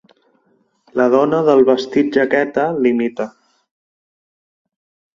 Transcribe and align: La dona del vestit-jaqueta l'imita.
La 1.01 1.05
dona 1.15 1.43
del 1.51 1.61
vestit-jaqueta 1.69 2.65
l'imita. 2.81 3.31